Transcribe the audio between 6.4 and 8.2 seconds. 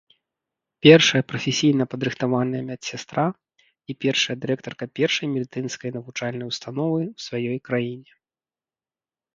ўстановы ў сваёй краіне.